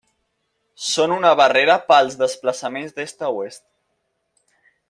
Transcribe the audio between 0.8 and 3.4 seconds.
Són una barrera pels desplaçaments d'est a